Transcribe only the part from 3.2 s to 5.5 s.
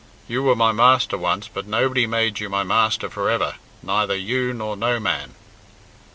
ever neither you nor no man."